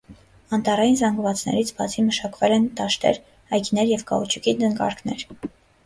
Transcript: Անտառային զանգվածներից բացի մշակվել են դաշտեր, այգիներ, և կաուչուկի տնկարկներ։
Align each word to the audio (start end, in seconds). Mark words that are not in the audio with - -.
Անտառային 0.55 0.95
զանգվածներից 1.01 1.73
բացի 1.81 2.07
մշակվել 2.07 2.57
են 2.57 2.67
դաշտեր, 2.83 3.23
այգիներ, 3.59 3.93
և 3.97 4.11
կաուչուկի 4.13 4.59
տնկարկներ։ 4.65 5.29